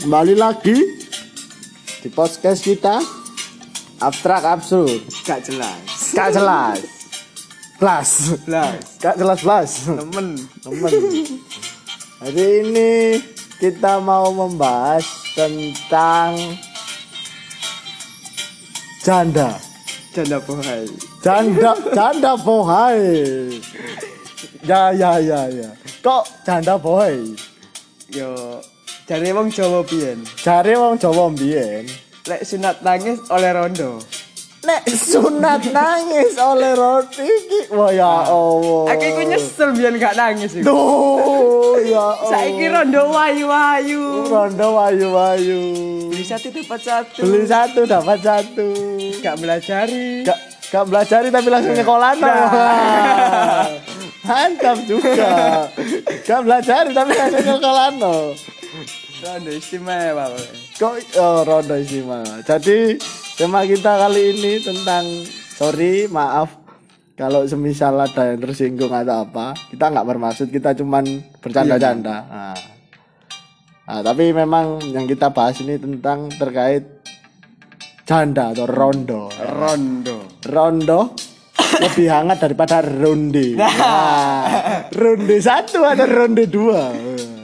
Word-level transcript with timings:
Kembali 0.00 0.32
lagi 0.32 0.96
di 2.00 2.08
podcast 2.08 2.64
kita 2.64 3.04
Abstrak 4.00 4.48
Absurd 4.48 5.04
Gak 5.28 5.44
jelas. 5.44 6.16
Gak 6.16 6.32
jelas 6.32 6.80
Plus 7.76 8.10
Jelas. 8.48 8.80
Gak 8.96 9.20
jelas 9.20 9.38
plus 9.44 9.72
Temen. 9.92 10.40
Temen 10.64 10.92
Hari 12.16 12.46
ini 12.64 13.20
kita 13.60 14.00
mau 14.00 14.32
membahas 14.32 15.04
tentang 15.36 16.32
Janda 19.04 19.60
Janda 20.16 20.40
bohai. 20.40 20.88
Janda 21.20 21.76
Janda 21.92 22.32
bohai 22.40 23.04
Ya 24.64 24.96
ya 24.96 25.20
ya 25.20 25.44
ya 25.52 25.70
Kok 26.00 26.24
janda 26.48 26.80
bohai 26.80 27.36
Yo. 28.08 28.64
Dari 29.10 29.34
wong 29.34 29.50
Jawa 29.50 29.82
biyen. 29.82 30.22
Cari 30.38 30.78
wong 30.78 30.94
Jawa 30.94 31.34
mbiyen 31.34 31.82
Lek 32.30 32.46
sunat 32.46 32.78
nangis 32.86 33.18
oleh 33.26 33.50
rondo. 33.50 33.98
Nek 34.62 34.86
sunat 34.86 35.66
nangis 35.74 36.38
oleh 36.38 36.78
roti 36.78 37.26
iki. 37.26 37.74
Wah 37.74 37.90
ya 37.90 38.06
Allah. 38.30 38.94
Aku 38.94 39.02
iku 39.02 39.22
nyesel 39.26 39.74
biyen 39.74 39.98
gak 39.98 40.14
nangis 40.14 40.54
iku. 40.54 40.62
Duh, 40.62 41.82
ya 41.90 42.06
Allah. 42.22 42.30
Saiki 42.30 42.70
rondo 42.70 43.02
wayu-wayu. 43.10 44.30
Rondo 44.30 44.78
wayu-wayu. 44.78 45.62
Beli 46.14 46.22
satu 46.22 46.54
dapat 46.54 46.78
satu. 46.78 47.20
Beli 47.26 47.46
satu 47.50 47.80
dapat 47.90 48.18
satu. 48.22 48.68
Gak 49.26 49.42
belajari. 49.42 50.22
Gak 50.22 50.38
gak 50.70 50.86
belajar 50.86 51.26
tapi 51.26 51.48
langsung 51.50 51.74
nyekolah 51.74 52.12
Nah. 52.14 53.66
Mantap 54.30 54.78
juga. 54.86 55.66
Gak 56.22 56.40
belajar 56.46 56.86
tapi 56.94 57.10
langsung 57.18 57.42
nyekolah 57.42 57.90
Rondo 59.20 59.52
istimewa. 59.52 60.32
Kok 60.80 60.96
oh, 61.20 61.44
rondo 61.44 61.76
istimewa. 61.76 62.40
Jadi 62.40 62.96
tema 63.36 63.68
kita 63.68 64.00
kali 64.00 64.32
ini 64.32 64.64
tentang 64.64 65.04
sorry 65.60 66.08
maaf 66.08 66.56
kalau 67.20 67.44
semisal 67.44 68.00
ada 68.00 68.32
yang 68.32 68.40
tersinggung 68.40 68.88
atau 68.88 69.28
apa 69.28 69.52
kita 69.68 69.92
nggak 69.92 70.08
bermaksud 70.08 70.48
kita 70.48 70.72
cuman 70.72 71.04
bercanda-canda. 71.36 72.16
Nah. 72.24 72.56
Nah, 73.90 74.00
tapi 74.00 74.32
memang 74.32 74.80
yang 74.88 75.04
kita 75.04 75.28
bahas 75.28 75.60
ini 75.60 75.76
tentang 75.76 76.32
terkait 76.40 77.04
janda 78.08 78.56
atau 78.56 78.64
rondo. 78.64 79.28
Rondo. 79.36 80.40
Rondo 80.48 81.12
lebih 81.76 82.08
hangat 82.08 82.40
daripada 82.40 82.80
ronde. 82.80 83.52
Nah, 83.60 84.88
ronde 84.96 85.36
satu 85.44 85.84
ada 85.84 86.08
ronde 86.08 86.48
dua. 86.48 86.88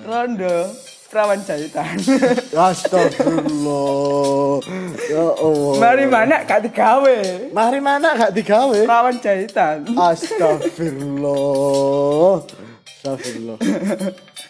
Rondo. 0.09 0.86
Perawan 1.07 1.39
jahitan. 1.47 1.95
Astagfirullah. 2.67 4.59
Ya 5.07 5.27
Allah. 5.39 5.75
Mari 5.79 6.05
mana 6.11 6.43
gak 6.43 6.67
digawe. 6.67 7.17
Mari 7.55 7.79
mana 7.79 8.09
gak 8.19 8.35
digawe? 8.35 8.81
Perawan 8.83 9.17
jahitan. 9.23 9.87
Astagfirullah. 9.95 12.43
Astagfirullah. 12.91 13.59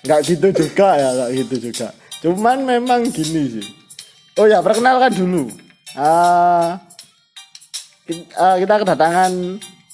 Enggak 0.01 0.21
gitu 0.25 0.49
juga 0.51 0.89
ya, 0.97 1.09
enggak 1.13 1.31
gitu 1.45 1.55
juga. 1.71 1.89
Cuman 2.25 2.65
memang 2.65 3.05
gini 3.13 3.61
sih. 3.61 3.67
Oh 4.41 4.49
ya, 4.49 4.65
perkenalkan 4.65 5.13
dulu. 5.13 5.53
Ah, 5.93 6.81
ki- 8.05 8.29
ah, 8.33 8.57
kita 8.57 8.81
kedatangan 8.81 9.33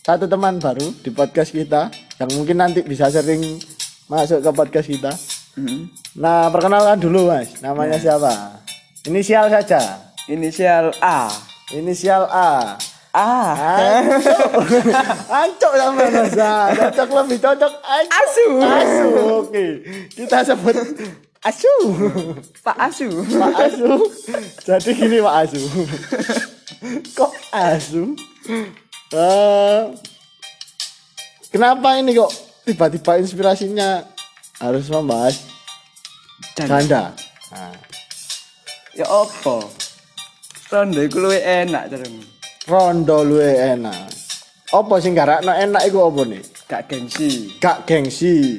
satu 0.03 0.27
teman 0.27 0.59
baru 0.59 0.95
di 1.03 1.11
podcast 1.11 1.51
kita 1.51 1.91
yang 2.19 2.31
mungkin 2.35 2.59
nanti 2.59 2.83
bisa 2.83 3.07
sering 3.07 3.59
masuk 4.07 4.43
ke 4.43 4.51
podcast 4.51 4.87
kita. 4.87 5.13
Hmm. 5.53 5.93
Nah, 6.17 6.49
perkenalkan 6.49 6.97
dulu, 6.97 7.29
Mas. 7.29 7.61
Namanya 7.61 8.01
siapa? 8.01 8.63
Inisial 9.05 9.53
saja. 9.53 10.01
Inisial 10.31 10.95
A. 11.03 11.29
Inisial 11.77 12.25
A. 12.31 12.79
A. 13.13 13.33
Ancok. 15.29 15.73
Sama 15.81 16.05
Nasa. 16.09 16.73
Cocok 16.73 17.09
lebih 17.21 17.39
cocok 17.45 17.73
ancok. 17.85 18.17
Asu. 18.17 18.47
Asu. 18.65 19.09
Oke. 19.45 19.67
Kita 20.17 20.41
sebut 20.41 20.77
Asu. 21.45 21.75
Pak 22.65 22.77
Asu. 22.81 23.09
Pak 23.37 23.55
Asu. 23.69 23.91
Jadi 24.65 24.91
gini 24.97 25.19
Pak 25.21 25.35
Asu. 25.45 25.61
Kok 27.13 27.33
Asu? 27.53 28.17
Eh, 29.13 29.81
kenapa 31.53 32.01
ini 32.01 32.17
kok 32.17 32.33
tiba-tiba 32.65 33.21
inspirasinya 33.21 34.09
harus 34.63 34.87
membahas 34.89 35.35
janda? 36.55 37.11
Nah, 37.51 37.75
Ya 38.93 39.09
apa? 39.09 39.57
Rondo 40.69 41.01
iku 41.01 41.17
luwih 41.19 41.41
enak 41.41 41.89
terus. 41.89 42.09
rondo 42.65 43.25
luwe 43.25 43.51
enak. 43.57 44.09
Apa 44.69 44.95
sing 45.01 45.13
garakno 45.13 45.49
enak 45.51 45.85
iku 45.85 46.09
apa 46.09 46.23
nih? 46.25 46.43
Gak 46.65 46.83
gengsi, 46.89 47.53
Gak 47.57 47.85
gengsi. 47.85 48.57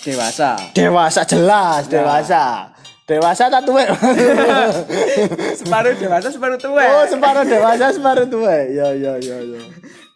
dewasa. 0.00 0.56
Dewasa 0.72 1.24
jelas, 1.24 1.88
dewasa. 1.88 2.68
Dewasa 3.04 3.48
tak 3.48 3.64
tuwek. 3.64 3.88
Separuh 5.60 5.92
dewasa, 5.94 6.28
separuh 6.28 6.56
tua. 6.56 6.80
oh, 6.80 7.04
separuh 7.04 7.44
dewasa, 7.44 7.92
separuh 7.92 8.24
tuwek. 8.24 8.72
Ya 8.72 8.88
ya 8.92 9.12
ya 9.16 9.36
ya. 9.40 9.60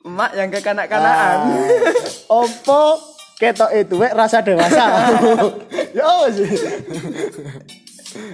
Emak 0.04 0.32
yang 0.32 0.48
kekanak-kanakan. 0.48 1.36
Ah, 1.36 1.52
Opo 2.30 2.96
ketok 3.38 3.70
itu 3.70 3.94
rasa 3.96 4.42
dewasa. 4.42 4.86
ya 5.98 6.26
sih. 6.34 6.50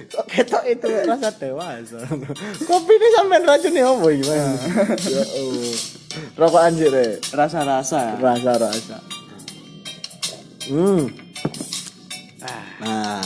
Kok 0.09 0.25
ketok 0.25 0.63
itu 0.65 0.87
rasa 1.05 1.29
dewasa. 1.37 1.99
Kopi 2.65 2.93
ini 2.97 3.07
sampean 3.13 3.43
racunnya 3.45 3.85
apa 3.85 4.07
gimana? 4.09 4.53
ya 5.05 5.23
Allah. 5.23 5.77
Rokok 6.35 6.61
anjir 6.63 6.89
re. 6.89 7.21
Rasa-rasa. 7.31 8.17
Rasa-rasa. 8.17 8.97
Hmm. 10.65 11.05
Ah, 12.41 12.65
Nah, 12.81 13.21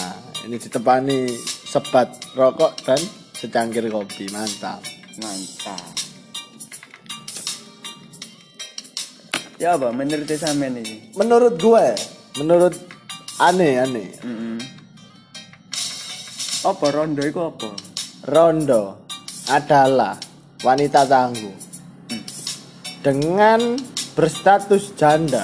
ini 0.48 0.56
ditepani 0.60 1.32
sebat 1.64 2.12
rokok 2.36 2.76
dan 2.84 3.00
secangkir 3.36 3.88
kopi. 3.88 4.28
Mantap. 4.34 4.84
mantap. 5.20 6.09
Ya 9.60 9.76
apa 9.76 9.92
menurut 9.92 10.32
sampean 10.40 10.80
iki? 10.80 11.12
Menurut 11.20 11.60
gue, 11.60 11.88
menurut 12.40 12.72
aneh 13.44 13.84
aneh. 13.84 14.08
Heeh. 14.24 14.60
Apa 16.64 16.86
rondo 16.96 17.20
iku 17.28 17.52
apa? 17.52 17.68
Rondo 18.32 19.04
adalah 19.52 20.16
wanita 20.64 21.04
tangguh 21.04 21.52
dengan 23.04 23.76
berstatus 24.16 24.96
janda. 24.96 25.44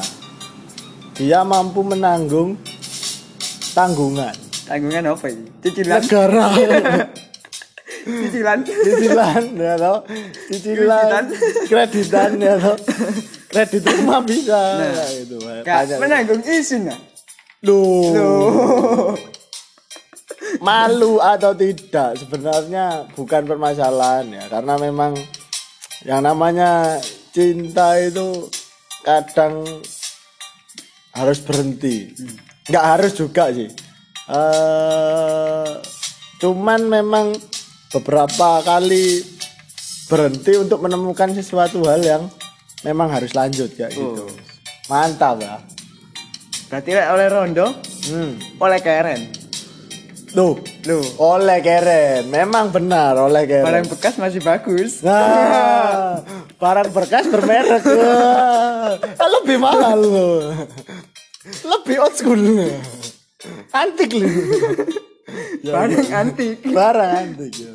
Dia 1.20 1.44
mampu 1.44 1.84
menanggung 1.84 2.56
tanggungan 3.76 4.36
Tanggungan 4.64 5.12
apa 5.12 5.28
iki? 5.28 5.44
Cicilan. 5.60 6.00
negara, 6.00 6.46
Cicilan. 8.06 8.60
cicilan, 8.64 9.44
ya 9.60 9.74
toh, 9.76 10.00
cicilan, 10.50 11.26
kreditan, 11.68 12.32
ya 12.40 12.56
toh, 12.58 12.78
kredit 13.56 13.84
rumah 13.88 14.20
bisa, 14.22 14.60
Nah. 14.76 15.08
gitu. 15.10 15.40
Gak 15.40 15.64
Banyak. 15.64 15.98
menanggung 15.98 16.44
isin 16.44 16.92
ya? 16.92 16.98
Loh. 17.64 19.16
malu 20.62 21.20
atau 21.20 21.52
tidak 21.52 22.16
sebenarnya 22.16 23.10
bukan 23.14 23.44
permasalahan 23.44 24.30
ya 24.30 24.46
karena 24.48 24.80
memang 24.80 25.12
yang 26.06 26.24
namanya 26.24 26.96
cinta 27.30 28.00
itu 28.00 28.48
kadang 29.04 29.66
harus 31.12 31.44
berhenti 31.44 32.14
nggak 32.66 32.86
harus 32.88 33.14
juga 33.14 33.52
sih 33.52 33.68
eh 34.32 35.70
cuman 36.40 36.82
memang 36.88 37.36
beberapa 37.92 38.64
kali 38.64 39.22
berhenti 40.08 40.56
untuk 40.56 40.82
menemukan 40.82 41.36
sesuatu 41.36 41.84
hal 41.84 42.02
yang 42.02 42.24
memang 42.86 43.10
harus 43.10 43.34
lanjut 43.34 43.74
kayak 43.74 43.92
gitu 43.92 44.24
Oh. 44.24 44.32
mantap 44.88 45.42
ya 45.42 45.58
Berarti 46.66 46.98
oleh 46.98 47.28
rondo, 47.30 47.68
hmm. 48.10 48.58
oleh 48.58 48.80
keren. 48.82 49.22
tuh 50.34 50.58
Loh, 50.84 51.06
oleh 51.22 51.62
keren 51.62 52.28
memang 52.28 52.74
benar 52.74 53.16
oleh 53.16 53.46
keren 53.46 53.64
barang 53.64 53.88
bekas 53.88 54.18
masih 54.18 54.42
bagus. 54.42 55.00
Nah, 55.06 56.20
barang 56.62 56.90
bekas 56.92 57.30
bermerek. 57.30 57.86
Wah, 57.86 58.98
lebih 59.40 59.58
mahal 59.62 60.00
loh. 60.02 60.42
Lebih 61.64 61.96
old 62.02 62.18
school. 62.18 62.42
Antik 63.72 64.12
loh. 64.18 64.28
Barang 65.64 66.10
antik. 66.12 66.58
Barang 66.66 67.12
antik 67.14 67.54
ya. 67.56 67.75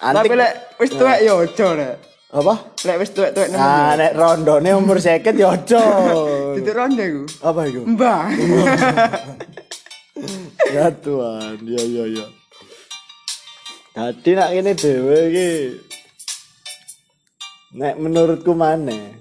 Antik. 0.00 0.32
Tapi 0.32 0.34
lek 0.40 0.52
wis 0.80 0.90
tuwek 0.96 1.18
ya 1.20 1.32
ojo 1.36 1.68
lek. 1.76 1.94
apa? 2.30 2.54
Lek 2.88 2.96
wis 3.04 3.10
tuwek-tuwek 3.12 3.48
nemu. 3.52 3.60
Nah, 3.60 3.92
nek 4.00 4.12
rondone 4.16 4.70
umur 4.72 4.96
seket 4.96 5.34
ya 5.36 5.52
ojo. 5.52 5.84
Titik 6.56 6.72
ronde 6.72 7.04
iku. 7.04 7.22
Apa 7.44 7.60
itu? 7.68 7.80
Mbah. 7.84 8.24
ya 10.74 10.86
Tuhan 10.92 11.56
ya 11.66 11.82
ya 11.82 12.04
ya 12.06 12.26
Jadi 13.90 14.30
nak 14.38 14.50
ini 14.54 14.72
dewe 14.76 15.18
iki 15.32 15.50
nek 17.74 17.98
menurutku 17.98 18.54
mana 18.54 19.16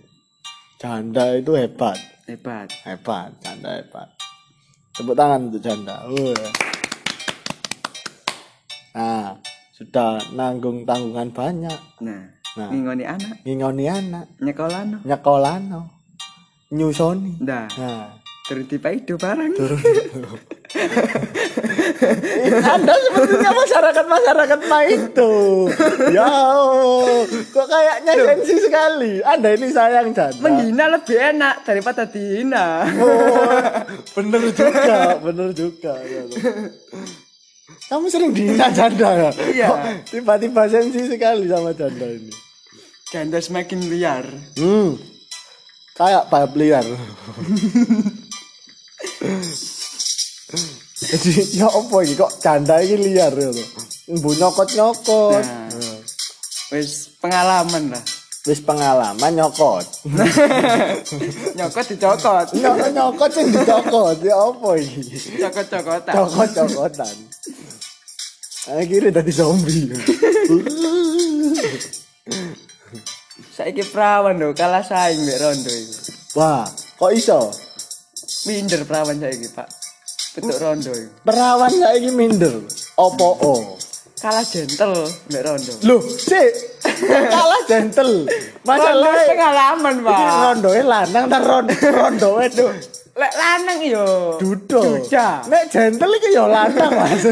janda 0.78 1.34
itu 1.34 1.58
hebat 1.58 1.98
Hebat. 2.30 2.70
hebat 2.86 3.34
janda 3.42 3.82
hebat 3.82 4.08
tepuk 4.94 5.18
tangan 5.18 5.50
untuk 5.50 5.62
janda 5.62 6.06
Wah. 6.06 6.69
Sudah 9.80 10.20
nanggung 10.36 10.84
tanggungan 10.84 11.32
banyak 11.32 11.80
Nah, 12.04 12.36
Nah. 12.60 12.68
ngingoni 12.68 13.06
anak, 13.08 13.40
ngingoni 13.48 13.86
anak 13.88 14.26
nyekolano. 14.44 14.98
nyekolano 15.08 15.82
nyusoni 16.76 17.40
Nah, 17.40 17.72
nah 17.80 18.20
tiba 18.50 18.90
itu 18.90 19.14
barang. 19.14 19.54
Anda 22.74 22.94
sepertinya 22.98 23.52
masyarakat 23.54 24.06
masyarakat 24.10 24.60
mah 24.66 24.84
itu. 24.90 25.34
Ya, 26.10 26.34
kok 27.54 27.68
kayaknya 27.70 28.14
sensi 28.18 28.56
sekali. 28.58 29.22
Anda 29.22 29.54
ini 29.54 29.68
sayang 29.70 30.10
janda. 30.18 30.42
Menghina 30.42 30.86
lebih 30.90 31.18
enak 31.18 31.62
daripada 31.62 32.10
dihina. 32.10 32.90
Oh, 32.98 33.54
bener 34.18 34.42
juga, 34.50 35.22
bener 35.22 35.50
juga. 35.54 35.94
Ya, 36.02 36.26
Allah. 36.26 36.40
Kamu 37.90 38.06
sering 38.06 38.32
dihina 38.38 38.70
janda 38.70 39.10
ya? 39.18 39.30
Iya. 39.50 39.70
Tiba-tiba 40.06 40.70
sensi 40.70 41.10
sekali 41.10 41.50
sama 41.50 41.74
janda 41.74 42.06
ini. 42.06 42.30
Janda 43.10 43.42
semakin 43.42 43.90
liar. 43.90 44.30
Hmm, 44.62 44.94
kayak 45.98 46.30
balap 46.30 46.54
liar. 46.54 46.86
Jadi 51.00 51.58
ya 51.58 51.66
apa 51.66 51.96
ini 52.06 52.14
kok 52.14 52.38
janda 52.38 52.78
ini 52.86 53.10
liar 53.10 53.34
ya 53.34 53.50
loh. 53.50 53.68
Bu 54.22 54.38
nyokot 54.38 54.70
nyokot. 54.78 55.42
Nah. 55.42 55.98
Wis 56.70 57.10
pengalaman 57.18 57.90
lah. 57.90 58.04
Wis 58.46 58.62
pengalaman 58.62 59.34
nyokot. 59.34 59.86
Nyokot 61.58 61.86
dicokot. 61.90 62.48
Nyokot 62.54 62.92
nyokot 62.94 63.30
sing 63.34 63.50
dicokot 63.50 64.18
ya 64.22 64.38
apa 64.38 64.70
ini? 64.78 65.02
Cokot-cokotan. 65.42 66.14
Cokot 66.14 66.50
cokotan. 66.54 67.16
Akhirnya 68.70 69.10
tadi 69.10 69.32
zombie. 69.34 69.90
Saiki 73.50 73.84
perawan 73.90 74.38
lho 74.40 74.54
kalah 74.54 74.86
saing 74.86 75.26
mbek 75.26 75.38
rondo 75.42 75.72
iki. 75.74 75.96
Wah, 76.38 76.64
kok 76.96 77.12
iso? 77.12 77.50
Minder 78.46 78.86
perawan 78.86 79.18
saiki, 79.20 79.48
Pak. 79.52 79.68
Bentuk 80.38 80.58
rondo 80.62 80.92
iki. 80.94 81.10
Perawan 81.26 81.72
saiki 81.74 82.10
minder. 82.14 82.56
Opo 82.96 83.30
o? 83.42 83.54
Kalah 84.22 84.46
gentle 84.46 85.02
mbek 85.28 85.42
rondo. 85.44 85.74
Loh, 85.90 86.02
sik. 86.06 86.54
Kalah 87.10 87.62
gentle. 87.66 88.30
Rondo 88.30 88.48
Masalah 88.70 89.14
pengalaman, 89.26 89.96
Pak. 90.06 90.20
rondoe 90.46 90.82
lanang 90.86 91.26
ta 91.26 91.38
ron- 91.42 91.74
rondoe 91.74 92.46
tuh 92.54 92.70
Lek 93.20 93.34
lanang 93.36 93.80
yo. 93.84 94.08
duduk. 94.40 95.04
Duda. 95.04 95.44
Nek 95.52 95.68
gentle 95.68 96.16
iki 96.16 96.30
ya 96.32 96.48
lanang, 96.48 96.88
Mas. 96.88 97.28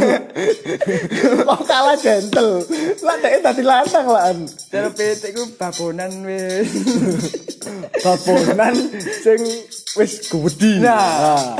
Kok 1.47 1.63
kalah 1.63 1.95
gentle. 1.95 2.59
Lah 2.99 3.15
nek 3.23 3.39
tadi 3.39 3.63
lanang 3.63 4.05
lah. 4.11 4.35
Cara 4.67 4.91
petik 4.91 5.31
ku 5.31 5.47
babonan 5.55 6.11
wis. 6.27 6.67
Babonan 8.03 8.75
sing 9.23 9.39
wis 9.95 10.27
gudi. 10.27 10.83
Nah. 10.83 11.55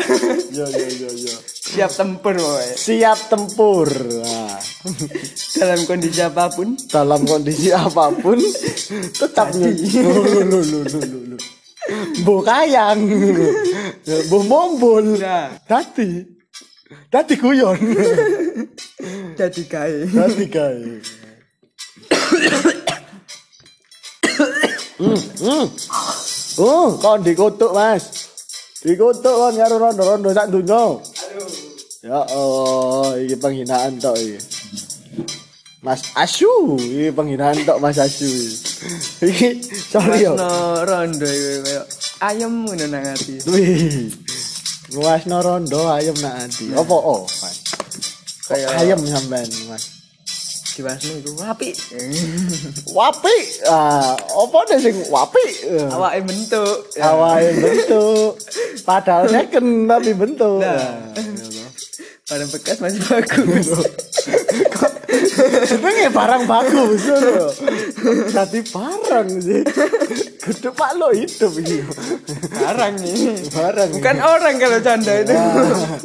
Yo 0.52 0.68
yo 0.68 0.88
yo 0.92 1.08
yo. 1.08 1.36
Siap 1.48 1.96
tempur 1.96 2.36
woy. 2.36 2.68
Siap 2.76 3.32
tempur. 3.32 3.88
Nah. 3.88 4.60
Dalam 5.56 5.88
kondisi 5.88 6.20
apa 6.20 6.52
pun. 6.52 6.76
Dalam 6.92 7.24
kondisi 7.24 7.72
apa 7.72 8.12
pun 8.12 8.44
tetap 9.16 9.56
lu 9.56 9.72
lu 9.72 10.44
lu 10.44 10.60
lu 10.68 10.80
lu 10.84 11.00
lu. 11.00 11.20
lu. 11.32 11.38
Bu 14.08 14.12
kayang. 14.14 14.32
Bu 14.32 14.40
mombol. 14.48 15.06
Nah. 15.20 15.52
Dadi. 15.68 16.24
Dadi 17.12 17.36
guyon. 17.36 17.78
Jadi 19.36 19.62
gawe. 19.68 20.02
Dadi 20.08 20.46
gawe. 20.48 20.92
Hmm, 24.98 25.14
hmm. 25.14 25.66
Oh, 26.58 26.98
kon 26.98 27.22
dikutuk, 27.22 27.70
Mas. 27.76 28.34
Dikutuk 28.82 29.36
kon 29.36 29.54
karo 29.54 29.76
rondo-rondo 29.78 30.34
sak 30.34 30.50
donya. 30.50 30.98
Ya 32.02 32.24
Allah, 32.24 33.20
ini 33.20 33.36
penghinaan 33.36 34.00
tok 34.00 34.16
iki. 34.18 34.40
Mas 35.86 36.02
Asu, 36.18 36.80
ini 36.82 37.14
penghinaan 37.14 37.62
tok 37.62 37.78
Mas 37.78 38.00
Asu. 38.02 38.26
Iki 39.28 39.62
sorry 39.92 40.26
yo. 40.26 40.34
Rondo 40.86 41.26
iki 41.26 41.62
koyo 41.66 41.84
ayam 42.22 42.66
ngono 42.66 42.86
nang 42.90 43.06
ati. 43.06 43.38
Wih. 43.48 44.10
Nguasno 44.94 45.38
rondo 45.44 45.88
ayam 45.92 46.16
nak 46.22 46.48
ati. 46.48 46.72
Apa 46.72 46.96
oh, 46.96 47.24
Mas? 47.28 47.58
Kayak- 48.48 48.74
ayam 48.80 49.00
sampean, 49.04 49.48
Mas? 49.68 49.98
Diwasno 50.78 51.10
iku 51.18 51.32
apik. 51.42 51.74
Wapi. 52.98 53.38
Ah, 53.66 54.14
apa 54.14 54.58
deh 54.70 54.78
sing 54.78 54.94
wapi? 55.10 55.46
Eh, 55.74 55.90
Awake 55.90 56.22
bentuk. 56.22 56.76
Awalnya 57.02 57.50
bentuk. 57.66 58.38
Padahal 58.86 59.26
second 59.26 59.90
tapi 59.90 60.14
bentuk. 60.14 60.62
Nah. 60.62 61.18
Pada 62.30 62.46
bekas 62.46 62.78
masih 62.78 63.02
bagus. 63.10 63.74
Sebenarnya 65.70 66.10
barang 66.10 66.44
bagus 66.50 67.04
loh. 67.10 67.52
Tadi 68.36 68.60
barang 68.66 69.28
sih. 69.42 69.62
Kudu 70.42 70.70
pak 70.72 70.92
lo 70.96 71.12
hidup 71.12 71.54
ini. 71.60 71.84
Barang 72.56 72.94
nih. 72.98 73.36
Barang. 73.52 73.90
Bukan 73.94 74.18
orang 74.22 74.56
kalau 74.58 74.80
canda 74.82 75.14
itu. 75.22 75.34
Ah, 75.36 76.00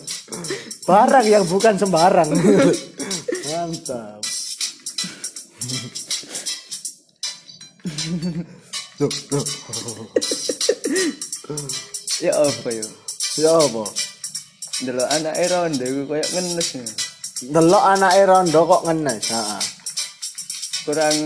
barang 0.85 1.27
yang 1.27 1.45
bukan 1.47 1.75
sembarang. 1.79 2.31
Mantap. 3.49 4.21
Loh, 9.03 9.11
loh. 9.33 9.47
ya 12.23 12.33
apa 12.39 12.69
yo? 12.71 12.87
Ya 13.41 13.51
apa? 13.57 13.85
Delok 14.83 15.09
anak 15.15 15.35
rondo 15.47 15.85
iku 15.87 16.03
koyo 16.11 16.25
ngenes. 16.35 16.69
nih. 16.75 17.12
Delok 17.43 17.83
anake 17.83 18.23
rondo 18.23 18.61
kok 18.71 18.83
ngenes, 18.87 19.35
heeh. 19.35 19.63
Kurang 20.87 21.17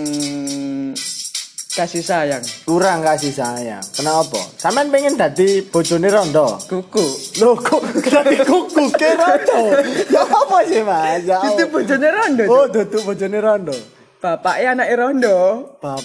kasih 1.77 2.01
sayang. 2.01 2.45
Kurang 2.65 3.05
kasih 3.05 3.37
sayang. 3.37 3.85
Kenapa? 3.93 4.41
Sampean 4.57 4.89
pengen 4.89 5.21
dadi 5.21 5.61
bojone 5.69 6.09
rondo? 6.09 6.57
Kuku. 6.65 7.37
Loh 7.45 7.53
kok 7.61 7.85
dadi 8.01 8.41
kuku 8.49 8.85
ke 8.97 9.13
rondo? 9.13 9.77
Ya 10.09 10.25
apa 10.25 10.59
sih, 10.65 10.81
Mas? 10.81 11.21
Ya 11.29 11.37
Itu 11.53 11.69
bojone 11.69 12.09
rondo. 12.09 12.45
Oh, 12.49 12.65
duduk 12.65 13.03
bojone 13.05 13.37
rondo. 13.37 13.77
Bapaknya 14.17 14.73
anak 14.73 14.89
rondo. 14.97 15.37
Bab. 15.85 16.01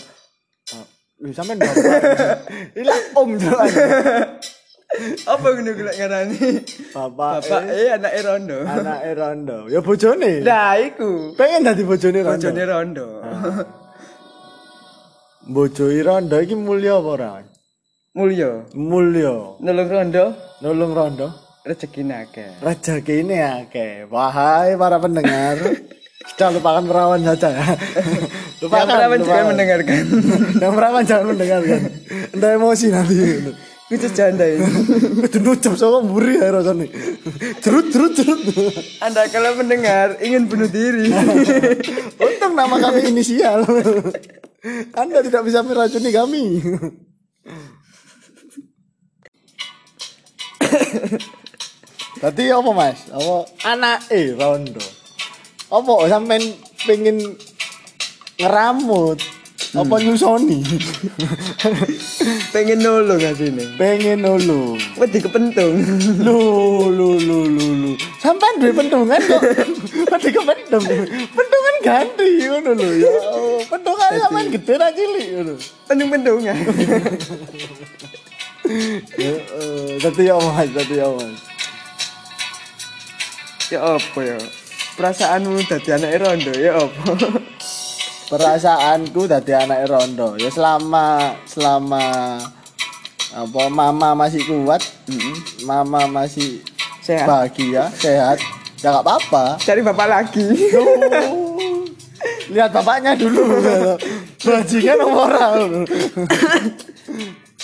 Bab. 0.75 0.87
Wih, 1.23 1.31
sampean 1.31 1.55
bapak. 1.55 1.87
Ini 2.83 3.15
om 3.15 3.31
jalan. 3.39 3.71
Apa 5.23 5.47
ngono 5.55 5.71
gue 5.71 5.87
ngarani? 5.87 6.39
Bapak. 6.91 7.31
Bapak 7.39 7.61
eh, 7.71 7.87
eh 7.87 7.89
anak 7.95 8.13
rondo. 8.27 8.57
Anake 8.67 9.11
rondo. 9.15 9.57
Ya 9.71 9.79
bojone. 9.79 10.43
Nah, 10.43 10.75
iku. 10.75 11.31
Pengen 11.39 11.63
dadi 11.63 11.83
bojone 11.87 12.19
rondo. 12.19 12.43
Bojone 12.43 12.63
rondo. 12.67 13.07
Bojone 15.47 15.99
rondo 16.03 16.35
iki 16.43 16.55
mulya 16.59 16.99
apa 16.99 17.09
ora? 17.15 17.31
Mulya. 18.11 18.67
Mulya. 18.75 19.55
Nulung 19.63 19.89
rondo 19.89 20.25
Nulung 20.59 20.91
rondo. 20.91 21.27
rezeki 21.61 22.01
akeh. 22.09 22.51
Rezeki 22.59 23.13
ini 23.21 23.37
akeh. 23.37 24.09
Wahai 24.09 24.75
para 24.75 24.97
pendengar. 24.97 25.57
Sudah 26.29 26.53
lupakan 26.53 26.85
perawan 26.85 27.21
saja 27.25 27.49
ya. 27.57 27.65
Yang 28.61 28.87
perawan 28.93 29.17
juga 29.25 29.41
mendengarkan. 29.49 30.03
Yang 30.61 30.73
perawan 30.77 31.03
jangan 31.05 31.25
mendengarkan. 31.33 31.81
Anda 32.37 32.47
emosi 32.61 32.85
nanti. 32.93 33.17
Itu 33.91 34.07
janda 34.15 34.47
ini. 34.47 34.63
Itu 35.27 35.43
nucap 35.43 35.75
sama 35.75 35.99
muri 35.99 36.39
ya 36.39 36.47
rasanya. 36.47 36.87
Cerut, 37.59 37.91
cerut, 37.91 38.15
cerut. 38.15 38.39
Anda 39.03 39.27
kalau 39.27 39.59
mendengar 39.59 40.15
ingin 40.23 40.47
bunuh 40.47 40.71
diri. 40.71 41.11
Untung 42.23 42.55
nama 42.55 42.79
kami 42.79 43.11
inisial. 43.11 43.67
Anda 44.95 45.19
tidak 45.19 45.43
bisa 45.43 45.59
meracuni 45.59 46.09
kami. 46.15 46.43
Tadi 52.23 52.43
apa 52.47 52.71
mas? 52.71 53.11
Apa 53.11 53.35
anak 53.75 54.07
eh 54.13 54.31
rondo? 54.31 54.79
Apa 55.67 56.07
sampean 56.07 56.43
pengen 56.87 57.35
ngeramut? 58.39 59.19
Apa 59.71 60.03
nyusoni? 60.03 60.59
Pengen 62.51 62.83
nulung 62.83 63.23
asine. 63.23 63.71
Pengen 63.79 64.19
nulung. 64.19 64.75
Wedi 64.99 65.23
kepentung. 65.23 65.79
Lu 66.19 66.91
lu 66.91 67.15
lu 67.15 67.37
lu 67.47 67.67
lu. 67.79 67.91
Sampai 68.19 68.59
duwe 68.59 68.75
pentungan 68.75 69.15
kok. 69.15 69.41
Wedi 70.11 70.29
kepentung. 70.35 70.83
Pentungan 71.31 71.75
ganti 71.87 72.27
ngono 72.51 72.71
lho 72.75 72.89
ya. 72.99 73.11
Pentungan 73.71 74.11
sampean 74.19 74.47
gede 74.51 74.73
ra 74.75 74.91
cilik 74.91 75.27
ngono. 75.39 75.53
Pentung-pentungan. 75.87 76.57
Ya, 78.71 79.35
eh, 79.99 79.99
ya 79.99 80.37
Mas, 80.37 80.69
dadi 80.71 80.95
ya 80.95 81.09
Mas. 81.11 81.43
ya 83.67 83.79
apa 83.83 84.19
ya? 84.21 84.37
Perasaanmu 84.95 85.59
dadi 85.65 85.89
anak 85.91 86.21
rondo 86.23 86.53
ya 86.55 86.79
apa? 86.79 87.11
Perasaanku 88.31 89.27
dadi 89.27 89.51
anak 89.51 89.91
rondo 89.91 90.39
ya 90.39 90.47
selama 90.47 91.35
selama 91.43 92.39
apa 93.35 93.61
mama 93.67 94.15
masih 94.15 94.47
kuat, 94.47 94.79
mama 95.67 96.07
masih 96.07 96.63
Sehat. 97.03 97.27
bahagia, 97.27 97.91
sehat, 97.91 98.39
ya 98.79 98.95
nggak 98.95 99.03
apa-apa. 99.03 99.59
Cari 99.59 99.83
bapak 99.83 100.07
lagi. 100.07 100.47
Lihat 102.55 102.71
bapaknya 102.71 103.19
dulu. 103.19 103.43
Bajingan 104.47 105.03
apa 105.03 105.23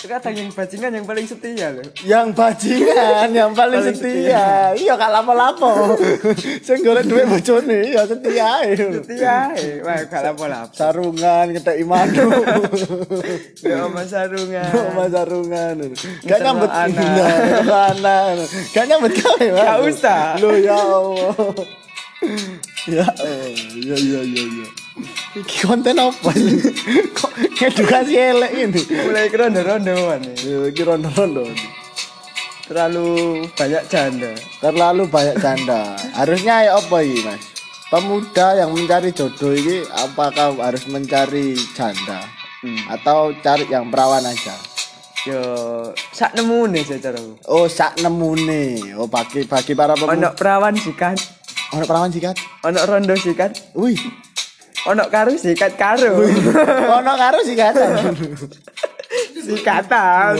ora? 0.04 0.18
Kadang 0.18 0.36
yang 0.36 0.50
bajingan 0.52 0.90
yang 0.94 1.06
paling 1.08 1.26
setia 1.26 1.66
loh. 1.74 1.86
Yang 2.04 2.26
bajingan 2.36 3.28
yang 3.34 3.52
paling 3.56 3.80
Paling 3.82 3.94
setia. 3.94 4.74
Iya 4.74 4.92
gak 4.98 5.12
lapo-lapo. 5.12 5.72
Sing 6.66 6.82
golek 6.82 7.06
duit 7.06 7.26
bojone 7.30 7.94
ya 7.94 8.02
setia. 8.06 8.50
Setia. 8.74 9.36
Wah, 9.86 9.98
gak 10.06 10.22
lapo-lapo. 10.24 10.74
Sarungan 10.74 11.54
ketek 11.54 11.82
imanu. 11.82 12.26
Ya 13.62 13.86
oma 13.86 14.02
sarungan. 14.02 14.70
Sama 14.72 15.04
sarungan. 15.10 15.74
Gak 16.26 16.38
nyambut 16.42 16.70
anak. 16.70 17.10
Nah, 17.64 17.92
anak. 17.94 18.50
Gak 18.74 18.84
nyambut 18.90 19.12
kawe. 19.14 19.46
Gak 19.46 19.78
usah. 19.86 20.36
Loh 20.42 20.56
ya 20.58 20.74
Allah. 20.74 21.34
Ya 22.88 23.04
Allah. 23.06 23.52
Ya 23.78 23.96
ya 23.96 24.20
ya 24.26 24.42
ya. 24.42 24.66
Iki 25.34 25.56
konten 25.64 25.96
apa 25.96 26.30
ini? 26.34 26.58
Kok 27.14 27.32
edukasi 27.58 28.14
elek 28.14 28.52
ini? 28.54 28.80
Mulai 29.06 29.28
ke 29.28 29.36
rondo-rondoan 29.36 30.20
nih. 30.24 30.36
Ya, 30.42 30.58
Iki 30.68 30.82
rondo-rondo. 30.82 31.44
Terlalu 32.64 33.08
banyak 33.56 33.84
janda. 33.88 34.32
Terlalu 34.60 35.02
banyak 35.08 35.36
canda. 35.38 35.96
Harusnya 36.12 36.68
ya 36.68 36.76
apa 36.76 37.00
ini, 37.00 37.24
Mas? 37.24 37.40
Pemuda 37.88 38.52
yang 38.54 38.76
mencari 38.76 39.08
jodoh 39.10 39.50
ini 39.50 39.80
apakah 39.88 40.52
harus 40.60 40.84
mencari 40.84 41.56
janda 41.72 42.20
Hmm. 42.58 42.74
atau 42.90 43.30
cari 43.38 43.64
yang 43.64 43.86
perawan 43.86 44.20
aja? 44.20 44.50
Yo, 45.24 45.40
sak 46.10 46.34
nemu 46.34 46.68
nih 46.68 46.82
saya 46.82 47.00
cara. 47.00 47.20
Oh, 47.46 47.64
sak 47.64 47.96
nemune. 47.98 48.82
Oh, 48.98 49.06
bagi 49.06 49.46
bagi 49.46 49.72
para 49.72 49.94
pemuda. 49.94 50.12
Ono 50.12 50.28
perawan 50.34 50.74
sikat, 50.74 51.16
Ono 51.72 51.84
perawan 51.84 52.10
sikat. 52.10 52.34
ono 52.60 52.78
rondo 52.82 53.14
sikat, 53.14 53.72
Wih, 53.72 53.96
ono 54.88 55.04
karu 55.12 55.36
sikat 55.36 55.76
karu. 55.76 56.24
ono 56.98 57.12
karo 57.20 57.38
sikatan. 57.44 58.16
Sikatan. 59.48 60.36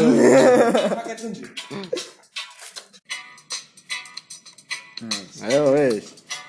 Ayo 5.45 5.73
wis. 5.77 6.05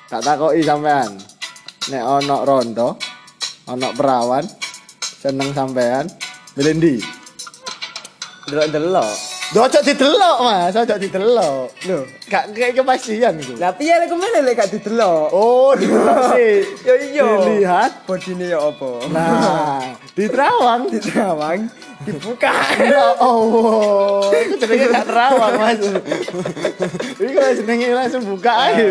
Tak 0.09 0.25
takoki 0.25 0.63
sampean. 0.65 1.19
Nek 1.89 2.03
ono 2.03 2.43
rondo, 2.45 2.97
ono 3.65 3.87
perawan, 3.97 4.45
seneng 5.01 5.53
sampean, 5.53 6.05
milih 6.57 6.73
ndi? 6.77 6.95
Delok-delok. 8.49 9.28
Ojo 9.49 9.81
didelok, 9.81 10.37
Mas, 10.45 10.77
ojo 10.77 10.93
didelok. 11.01 11.73
Lho, 11.89 12.05
Gak 12.29 12.53
kayak 12.53 12.77
kepastian 12.77 13.33
iku. 13.41 13.57
lah 13.57 13.73
piye 13.73 13.97
lek 13.97 14.05
ke 14.05 14.13
mana 14.13 14.45
lek 14.45 14.53
gak 14.53 14.69
didelok? 14.69 15.33
Oh, 15.33 15.73
didelok 15.73 16.37
sih. 16.37 16.61
Yo 16.85 16.93
iya. 17.01 17.25
Dilihat. 17.41 17.91
Bodine 18.05 18.45
ya 18.53 18.61
apa? 18.61 18.89
Nah, 19.09 19.97
diterawang. 20.13 20.93
Ditrawang, 20.93 21.59
dibuka. 22.05 22.53
Ya 22.77 23.17
Allah, 23.17 24.29
jenenge 24.61 24.85
gak 24.93 25.05
terawang, 25.09 25.53
Mas. 25.57 25.81
Kalau 27.17 27.51
jenenge 27.57 27.87
langsung 27.89 28.23
buka 28.29 28.53
aja. 28.53 28.85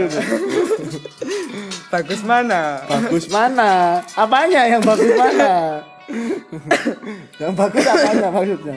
Bagus 1.88 2.20
mana? 2.26 2.82
Bagus 2.90 3.30
mana? 3.30 4.02
Apanya 4.18 4.66
yang 4.66 4.82
bagus 4.82 5.14
mana? 5.14 5.86
yang 7.40 7.54
bagus 7.54 7.84
apanya 7.86 8.26
maksudnya? 8.34 8.76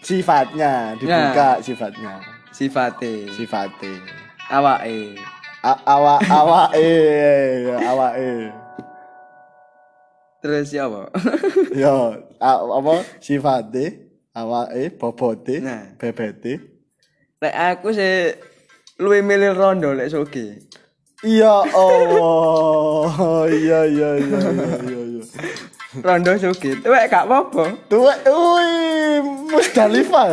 Sifatnya 0.00 0.92
dibuka 0.94 1.58
sifatnya. 1.58 2.20
Sifate, 2.52 3.32
Sifatnya. 3.32 3.96
awake. 4.50 5.16
A- 5.62 5.82
Awak 5.86 6.20
awak 6.28 6.68
eh 6.74 7.70
awak 7.72 8.12
eh. 8.18 8.50
Terus 10.42 10.74
ya 10.74 10.90
apa? 10.90 11.06
Yo, 11.78 12.18
a- 12.36 12.66
apa 12.68 12.92
sifatnya 13.22 13.94
awak 14.34 14.74
eh 14.74 14.90
bobote 14.90 15.62
Nah. 15.62 15.94
bebete. 15.96 16.58
Lek 17.38 17.54
aku 17.54 17.94
sih 17.94 18.34
luwih 18.98 19.22
milih 19.22 19.54
rondo 19.54 19.94
lek 19.94 20.10
soge. 20.10 20.60
Iya 21.22 21.62
Allah. 21.70 23.06
Iya 23.62 23.80
iya 23.86 24.10
iya 24.18 24.40
iya 24.50 24.72
iya. 24.82 25.22
Rondo 26.00 26.32
soge. 26.40 26.80
Tuwek 26.80 27.04
gak 27.12 27.28
apa-apa. 27.28 27.76
Tuh, 27.84 28.08
wih, 28.08 29.20
Musdalifah. 29.52 30.24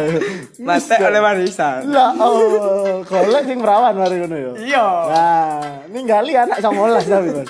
Mate 0.63 0.95
oleh 1.03 1.19
warisan. 1.19 1.91
Lah, 1.91 2.15
oh, 2.15 3.03
golek 3.03 3.43
sing 3.43 3.59
perawan 3.59 3.91
mari 3.91 4.23
ngono 4.23 4.37
ya. 4.39 4.51
Iya. 4.55 4.87
Nah, 5.11 5.59
ninggali 5.91 6.31
anak 6.31 6.63
19 6.63 7.03
tapi, 7.03 7.29
Mas. 7.35 7.49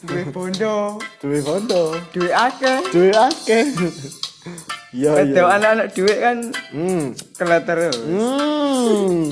Duwe 0.00 0.22
bondo, 0.32 0.96
Duwe 1.20 1.38
foto, 1.44 2.00
duwe 2.16 2.30
akeh. 2.32 2.78
duwe 2.88 3.12
akeh. 3.12 3.64
Iya, 4.96 5.20
iya. 5.20 5.44
anak-anak 5.44 5.92
duwe 5.92 6.14
kan 6.16 6.36
Hmm. 6.72 7.12
kelet 7.36 7.62
terus. 7.68 7.96
Hmm. 8.00 9.28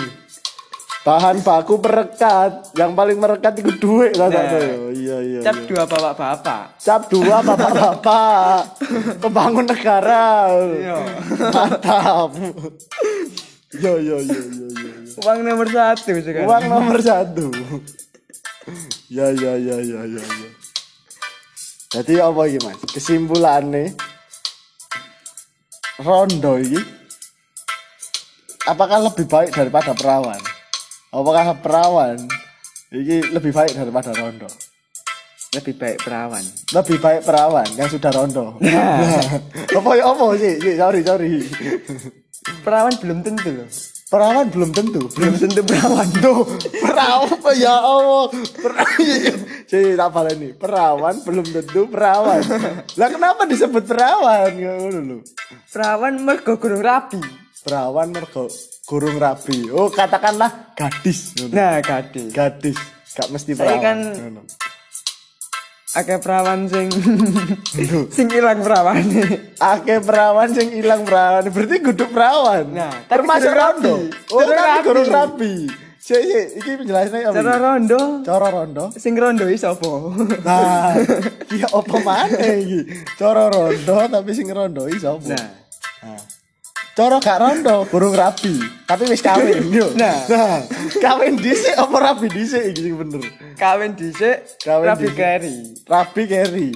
Bahan 1.07 1.39
baku 1.47 1.79
perekat, 1.79 2.75
yang 2.75 2.99
paling 2.99 3.15
merekat 3.23 3.55
itu 3.63 3.71
duit 3.79 4.19
lah 4.19 4.27
Nah. 4.27 4.43
nah. 4.43 4.91
Iya, 4.91 5.17
iya. 5.23 5.39
Cap 5.39 5.55
iya. 5.63 5.67
dua 5.71 5.83
bapak-bapak. 5.87 6.63
Cap 6.83 7.03
dua 7.07 7.37
bapak-bapak. 7.47 8.59
Pembangun 9.23 9.71
negara. 9.71 10.51
Iya. 10.67 10.99
Mantap. 11.55 12.31
Yo 13.79 14.03
yo 14.03 14.19
yo 14.19 14.35
yo 14.35 14.67
yo. 14.67 14.67
yo. 14.83 14.91
Uang 15.23 15.47
nomor 15.47 15.71
satu 15.71 16.11
sekarang. 16.19 16.51
Uang 16.51 16.65
nomor 16.67 16.99
satu. 16.99 17.55
Ya 19.07 19.31
ya 19.31 19.55
ya 19.55 19.79
ya 19.79 20.03
ya 20.03 20.23
ya. 20.27 20.49
Jadi 21.95 22.19
apa 22.19 22.41
iki 22.51 22.59
mas? 22.67 22.83
Kesimpulannya 22.91 23.95
rondo 26.03 26.59
ini 26.59 26.83
apakah 28.67 29.07
lebih 29.07 29.31
baik 29.31 29.55
daripada 29.55 29.95
perawan? 29.95 30.43
Apakah 31.17 31.57
perawan 31.65 32.21
ini 32.93 33.25
lebih 33.33 33.49
baik 33.49 33.73
daripada 33.73 34.13
rondo? 34.13 34.45
Lebih 35.57 35.73
baik 35.81 36.05
perawan. 36.05 36.45
Lebih 36.77 37.01
baik 37.01 37.25
perawan 37.25 37.69
yang 37.73 37.89
sudah 37.89 38.13
rondo. 38.13 38.61
Nah, 38.61 39.01
apa 39.81 39.91
ya 39.97 40.13
apa 40.13 40.25
sih? 40.37 40.61
Sorry 40.77 41.01
sorry. 41.01 41.41
Perawan 42.61 42.93
belum 43.01 43.25
tentu 43.25 43.49
loh. 43.49 43.69
Perawan 44.13 44.47
belum 44.53 44.71
tentu. 44.77 45.09
Belum 45.17 45.35
tentu 45.41 45.65
perawan. 45.65 46.05
Tuh, 46.21 46.45
perawan 46.85 47.57
ya 47.57 47.75
Allah. 47.81 48.29
Perawan. 48.61 49.37
Jadi 49.73 49.89
tak 49.97 50.17
ini. 50.37 50.49
Perawan 50.53 51.17
belum 51.25 51.47
tentu 51.49 51.81
perawan. 51.89 52.45
Lah 52.93 53.09
kenapa 53.09 53.49
disebut 53.49 53.89
perawan? 53.89 54.53
Ngono 54.53 55.01
lho. 55.01 55.19
Perawan 55.73 56.21
mergo 56.21 56.61
gurung 56.61 56.85
rapi. 56.85 57.25
Perawan 57.65 58.13
mergo 58.13 58.53
gurung 58.87 59.19
rabi. 59.19 59.67
Oh, 59.69 59.91
katakanlah 59.91 60.73
gadis. 60.73 61.35
Nah, 61.51 61.83
gadis. 61.83 62.31
Gadis. 62.31 62.79
Gak 63.13 63.29
mesti 63.29 63.53
Saya 63.53 63.77
perawan. 63.77 63.83
kan-. 63.83 64.47
Akeh 65.97 66.21
perawan 66.21 66.69
sing 66.69 66.93
sing 68.17 68.27
ilang 68.31 68.61
perawan. 68.61 69.01
Akeh 69.57 69.99
perawan 69.99 70.49
sing 70.53 70.69
ilang 70.71 71.03
perawan. 71.03 71.49
Berarti 71.49 71.77
kudu 71.81 72.05
perawan. 72.09 72.69
Nah, 72.69 72.93
termasuk 73.07 73.49
rondo. 73.49 74.05
Oh, 74.29 74.45
rabi. 74.45 74.85
gurung 74.85 75.09
rabi. 75.09 75.55
Sik, 75.97 76.23
sik, 76.23 76.47
iki 76.63 76.71
penjelasannya 76.79 77.27
apa? 77.27 77.35
Cara 77.35 77.51
iki? 77.51 77.65
rondo, 77.67 78.01
Cara 78.23 78.47
rondo. 78.47 78.85
sing 78.95 79.19
rondo 79.19 79.43
iki 79.43 79.59
sapa? 79.59 79.91
Nah, 80.39 80.95
iya 81.51 81.67
apa 81.67 81.97
maneh 81.99 82.55
iki? 82.63 82.81
Cara 83.19 83.51
rondo 83.51 83.97
tapi 84.07 84.31
sing 84.31 84.47
rondo 84.47 84.87
iki 84.87 85.03
sapa? 85.03 85.27
Nah, 85.27 85.49
Nah. 86.07 86.21
Cara 86.97 87.21
gak 87.21 87.39
rondo, 87.39 87.85
burung 87.85 88.17
rabi, 88.17 88.57
tapi 88.83 89.05
wis 89.05 89.21
kawin 89.21 89.69
yo. 89.69 89.93
Nah. 89.93 90.17
nah 90.27 90.65
kawin 90.97 91.37
dhisik 91.37 91.77
apa 91.77 91.93
rabi 91.93 92.25
dhisik 92.27 92.73
iki 92.73 92.81
sing 92.83 92.97
bener? 92.97 93.21
kawin 93.55 93.93
dhisik, 93.93 94.49
Kawin 94.65 94.89
rabi 94.89 95.09
keri. 95.13 95.77
Rabi 95.85 96.23
keri. 96.25 96.69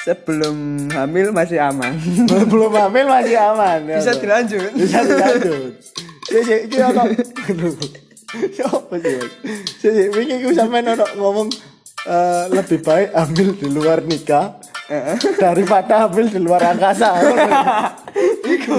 sebelum 0.00 0.56
hamil 0.88 1.28
masih 1.28 1.58
aman. 1.58 1.92
belum 2.50 2.72
hamil 2.72 3.04
masih 3.04 3.36
aman 3.36 3.84
ya 3.84 3.98
Bisa 3.98 4.12
dilanjut. 4.16 4.70
bisa 4.72 4.98
dilanjut 5.04 5.72
sih 6.30 6.40
sih 6.40 6.58
iki 6.64 6.78
ono 6.80 7.04
Ya 8.54 8.64
apa 8.64 8.94
sih 8.96 9.12
Mas? 9.12 9.32
sih 9.76 10.06
wingi 10.08 10.40
ku 10.40 10.54
sampean 10.54 10.88
ono 10.88 11.04
ngomong 11.18 11.48
eh, 12.06 12.44
lebih 12.48 12.80
baik 12.80 13.10
hamil 13.12 13.48
di 13.52 13.66
luar 13.68 14.00
nikah 14.00 14.56
daripada 15.38 16.06
hamil 16.06 16.26
di 16.26 16.40
luar 16.42 16.58
angkasa 16.66 17.14
iku 18.42 18.74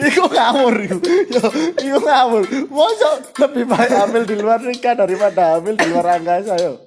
iku 0.00 0.24
ngawur 0.32 0.74
iku 0.80 0.96
yo 1.28 1.44
iku 1.76 1.98
ngawur 2.00 2.42
mosok 2.72 3.36
lebih 3.36 3.68
baik 3.68 3.92
hamil 3.92 4.24
di 4.24 4.36
luar 4.40 4.64
nikah 4.64 4.96
daripada 4.96 5.60
hamil 5.60 5.76
di 5.76 5.86
luar 5.92 6.16
angkasa 6.16 6.56
yo 6.56 6.80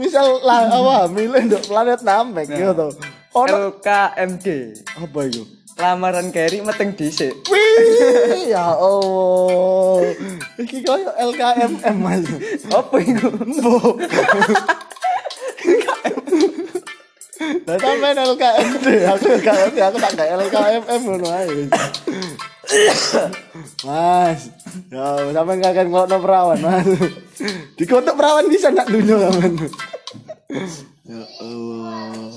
misal 0.00 0.40
lah 0.40 0.64
apa 0.72 0.92
hamil 1.04 1.36
nduk 1.44 1.60
planet 1.68 2.00
Namek 2.00 2.48
yo 2.56 2.72
to 2.72 2.88
ono 3.36 3.76
LKMD. 3.76 4.46
apa 4.96 5.18
iku 5.28 5.44
Lamaran 5.76 6.32
Kerry 6.32 6.64
meteng 6.64 6.96
dhisik. 6.96 7.36
Wih, 7.52 8.48
ya 8.48 8.72
Allah. 8.72 10.08
Iki 10.56 10.80
koyo 10.88 11.12
LKMM 11.12 11.96
Mas. 12.00 12.24
Apa 12.72 12.96
iku? 12.96 13.28
Mbok. 13.44 14.00
Lah 17.66 17.76
sampean 17.78 18.16
LKMD, 18.16 18.86
aku 19.06 19.24
LKMD, 19.38 19.78
aku 19.88 19.96
tak 20.02 20.12
gak 20.18 20.28
LKMM 20.34 21.00
ngono 21.02 21.26
ae. 21.30 21.70
Mas, 23.86 24.40
ya 24.90 25.06
sampean 25.30 25.58
kakek 25.62 25.86
ngelokno 25.86 26.16
perawan, 26.22 26.58
Mas. 26.58 26.86
Dikotok 27.78 28.18
perawan 28.18 28.46
bisa 28.50 28.70
nak 28.74 28.90
dunyo 28.90 29.16
sampean. 29.20 29.52
Ya 31.06 31.22
Allah. 31.38 32.34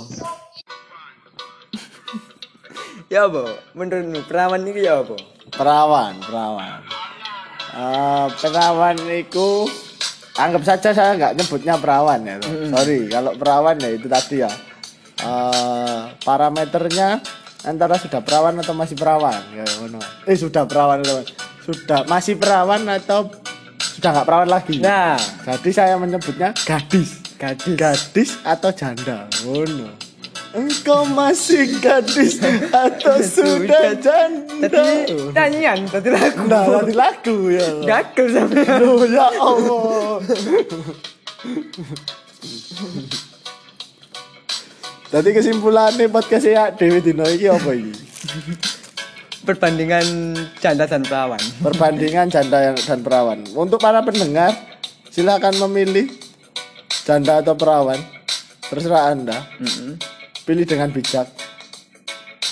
Ya 3.10 3.26
apa? 3.26 3.44
Menurutmu 3.74 4.22
perawan 4.30 4.62
ini 4.70 4.86
ya 4.86 5.02
apa? 5.02 5.18
perawan 5.54 6.14
perawan 6.22 6.82
Eh, 7.70 8.28
perawan 8.42 8.98
itu 9.14 9.70
anggap 10.34 10.64
saja 10.66 10.90
saya 10.90 11.14
nggak 11.14 11.38
nyebutnya 11.38 11.78
perawan 11.78 12.26
ya 12.26 12.36
sorry 12.74 13.06
kalau 13.06 13.32
perawan 13.38 13.78
ya 13.78 13.94
itu 13.94 14.10
tadi 14.10 14.42
ya 14.42 14.50
Eh, 15.20 16.00
parameternya 16.24 17.20
antara 17.62 18.00
sudah 18.00 18.24
perawan 18.24 18.56
atau 18.56 18.72
masih 18.72 18.96
perawan 18.96 19.36
ya 19.52 19.68
ngono. 19.84 20.00
eh 20.24 20.32
sudah 20.32 20.64
perawan 20.64 21.04
atau 21.04 21.20
sudah 21.60 22.08
masih 22.08 22.40
perawan 22.40 22.88
atau 22.88 23.28
sudah 23.76 24.16
nggak 24.16 24.24
perawan 24.24 24.48
lagi 24.48 24.80
Nah, 24.80 25.20
jadi 25.44 25.70
saya 25.76 26.00
menyebutnya 26.00 26.56
gadis 26.64 27.20
gadis. 27.36 27.76
gadis 27.76 28.30
atau 28.48 28.72
janda 28.72 29.28
ngono 29.44 29.92
engkau 30.56 31.04
masih 31.04 31.68
gadis 31.84 32.40
atau 32.72 33.20
sudah 33.20 34.00
janda 34.00 34.72
Tadi 34.72 35.36
nyanyian, 35.36 35.84
tadi 35.88 36.10
lagu. 36.10 36.48
Nah, 36.48 36.64
nanti 36.80 36.92
lagu 36.92 37.48
ya. 37.48 37.68
Gagal 37.80 38.28
sampe. 38.36 38.60
Aduh, 38.60 39.08
ya 39.08 39.28
Allah. 39.32 40.20
Jadi 45.10 45.34
kesimpulannya 45.34 46.06
podcast 46.06 46.46
ya 46.46 46.70
Dewi 46.70 47.02
Dino 47.02 47.26
ini 47.26 47.50
apa 47.50 47.74
ini? 47.74 47.90
Perbandingan 49.42 50.06
janda 50.62 50.86
dan 50.86 51.02
perawan. 51.02 51.42
Perbandingan 51.66 52.30
janda 52.30 52.78
dan 52.78 53.02
perawan. 53.02 53.42
Untuk 53.58 53.82
para 53.82 54.06
pendengar, 54.06 54.54
silakan 55.10 55.58
memilih 55.66 56.14
janda 57.10 57.42
atau 57.42 57.58
perawan. 57.58 57.98
Terserah 58.70 59.10
Anda. 59.10 59.50
Mm-mm. 59.58 59.98
Pilih 60.46 60.70
dengan 60.70 60.94
bijak. 60.94 61.26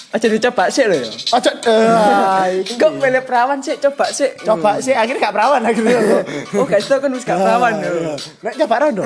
Aja 0.07 0.23
dicoba 0.25 0.71
sih 0.71 0.87
lo 0.87 0.95
ya. 0.95 1.03
Ojo, 1.35 1.51
eh. 1.67 2.63
Kok 2.79 2.91
pilih 2.95 3.23
perawan 3.23 3.59
sih? 3.59 3.75
Coba 3.75 4.07
sih. 4.07 4.31
coba 4.39 4.79
sih 4.79 4.95
akhirnya 4.95 5.19
gak 5.19 5.35
perawan 5.35 5.61
akhirnya. 5.61 5.99
Oh, 6.55 6.63
guys, 6.63 6.87
itu 6.87 6.95
kan 6.95 7.11
wis 7.11 7.27
gak 7.27 7.35
perawan 7.35 7.73
Iya. 7.75 7.89
lho. 7.91 8.15
Nek 8.39 8.53
coba 8.55 8.75
rondo. 8.79 9.03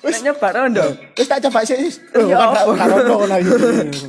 Nek 0.00 0.20
nyoba 0.22 0.48
rondo. 0.54 0.84
Wis 1.14 1.26
tak 1.26 1.42
coba 1.42 1.60
sih. 1.62 1.74
Oh, 2.14 2.24
Ya 2.24 2.36
bukan 2.38 2.62
apa? 2.62 2.72
gak 2.72 2.88
rondo 2.88 3.14
lagi. 3.26 3.50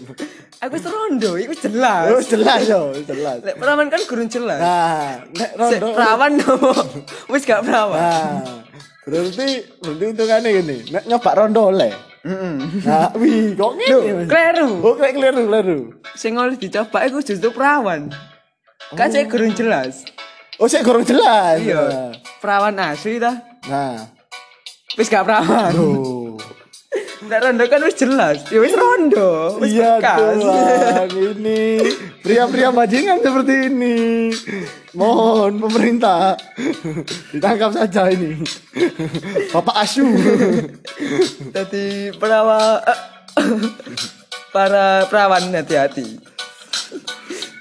Aku 0.62 0.78
wis 0.78 0.86
rondo, 0.86 1.32
iku 1.36 1.54
jelas. 1.58 2.06
Wis 2.14 2.30
jelas 2.30 2.60
yo, 2.70 2.94
wis 2.94 3.02
jelas. 3.04 3.42
Perawan 3.42 3.90
kan 3.90 4.02
gurung 4.06 4.30
jelas. 4.30 4.62
Nah, 4.62 5.26
nek 5.26 5.50
Sik 5.58 5.58
rondo. 5.58 5.88
perawan? 5.98 6.32
Wis 7.34 7.44
gak 7.44 7.66
perawan. 7.66 7.98
Nah, 7.98 8.62
berarti 9.02 9.48
berarti 9.82 10.06
hitungannya 10.06 10.50
gini, 10.54 10.78
nek 10.94 11.04
nyoba 11.10 11.32
rondo 11.34 11.74
oleh. 11.74 11.90
Heeh. 12.22 12.56
Nah, 12.86 13.10
wih, 13.18 13.58
kok 13.58 13.72
ngene? 13.76 14.30
Kleru. 14.30 14.70
Oh, 14.86 14.94
kayak 14.94 15.14
keliru, 15.18 15.42
keliru. 15.50 15.80
Sing 16.14 16.38
oleh 16.38 16.54
dicoba 16.54 17.02
iku 17.04 17.18
justru 17.20 17.50
perawan. 17.50 18.14
Kan 18.94 19.10
saya 19.10 19.26
gurung 19.26 19.58
jelas. 19.58 20.06
Oh, 20.62 20.70
saya 20.70 20.86
kurang 20.86 21.02
jelas. 21.02 21.58
Iya. 21.58 22.14
Perawan 22.38 22.78
asli 22.78 23.18
dah. 23.18 23.34
Nah, 23.66 24.06
Wis 24.94 25.10
gak 25.10 25.26
perawan. 25.26 25.72
tuh. 25.74 26.38
Nek 27.32 27.48
rondo 27.48 27.64
kan 27.72 27.80
wis 27.88 27.96
jelas. 27.96 28.44
Ya 28.52 28.60
wis 28.60 28.76
rondo. 28.76 29.56
Wis 29.64 29.72
Iya 29.80 30.04
bekas. 30.04 30.44
Ini 31.16 31.62
pria-pria 32.20 32.76
bajingan 32.76 33.24
seperti 33.24 33.72
ini. 33.72 34.00
Mohon 34.92 35.64
pemerintah 35.64 36.36
ditangkap 37.32 37.72
saja 37.72 38.12
ini. 38.12 38.36
Bapak 39.56 39.80
Asu. 39.80 40.04
Tadi 41.56 42.12
perawan 42.20 42.84
para 44.52 45.08
perawan 45.08 45.56
hati-hati. 45.56 46.20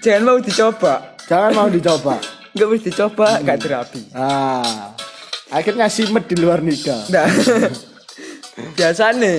Jangan 0.02 0.22
mau 0.26 0.38
dicoba. 0.42 1.14
Jangan 1.30 1.50
mau 1.54 1.70
dicoba. 1.70 2.18
Enggak 2.58 2.68
wis 2.74 2.82
dicoba, 2.82 3.38
gak 3.46 3.62
terapi. 3.62 4.02
Ah, 4.18 4.90
akhirnya 5.54 5.86
simet 5.86 6.26
di 6.26 6.34
luar 6.42 6.58
nikah. 6.58 7.06
Nah. 7.14 7.30
Biasanya 8.76 9.34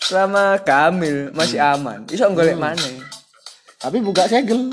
selama 0.00 0.60
kamil 0.62 1.34
masih 1.34 1.58
aman. 1.58 2.06
Iso 2.12 2.28
golek 2.30 2.54
maneh. 2.58 3.02
Tapi 3.80 3.98
buka 4.00 4.30
segel. 4.30 4.70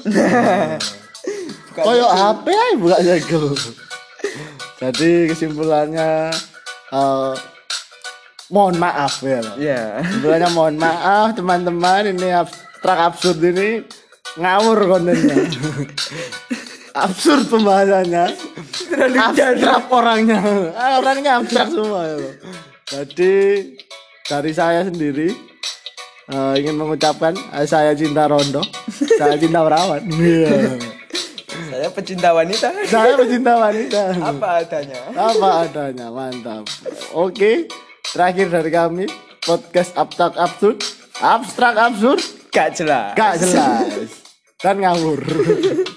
Koyo 1.76 2.06
HP 2.06 2.46
aja 2.54 2.76
buka 2.78 2.98
segel. 3.02 3.46
Jadi 4.78 5.12
kesimpulannya 5.32 6.30
eh, 6.94 7.34
mohon 8.54 8.76
maaf 8.78 9.24
ya. 9.26 9.42
Iya. 9.58 9.82
Kesimpulannya 10.06 10.50
mohon 10.54 10.76
maaf 10.78 11.34
teman-teman 11.34 12.14
ini 12.14 12.30
abstrak 12.30 13.00
absurd 13.12 13.42
ini 13.42 13.82
ngawur 14.38 14.86
kontennya. 14.86 15.36
absurd 17.06 17.50
pembahasannya. 17.50 18.26
abstrak 19.18 19.86
orangnya. 19.90 20.40
Ah, 20.78 21.02
Orangnya 21.02 21.42
abstrak 21.42 21.74
semua 21.74 22.06
ya. 22.06 22.18
Jadi 22.88 23.34
dari 24.28 24.52
saya 24.52 24.84
sendiri 24.84 25.32
eh, 26.28 26.54
ingin 26.60 26.76
mengucapkan 26.76 27.32
eh, 27.56 27.68
saya 27.68 27.96
cinta 27.96 28.28
Rondo, 28.28 28.64
saya 29.20 29.36
cinta 29.40 29.64
perawan. 29.64 30.02
Iya. 30.10 30.52
Saya 31.74 31.90
pecinta 31.90 32.30
wanita. 32.38 32.70
Saya 32.86 33.18
pecinta 33.18 33.58
wanita. 33.58 34.14
Apa 34.22 34.62
adanya. 34.62 35.00
Apa 35.18 35.50
adanya, 35.66 36.08
mantap. 36.14 36.70
Oke, 37.18 37.66
terakhir 38.14 38.54
dari 38.54 38.70
kami 38.70 39.06
podcast 39.42 39.90
abstrak 39.98 40.38
absurd, 40.38 40.78
abstrak 41.18 41.74
absurd, 41.74 42.22
Gak 42.54 42.78
jelas. 42.78 43.18
gak 43.18 43.42
jelas 43.42 44.10
dan 44.64 44.80
ngawur. 44.80 45.20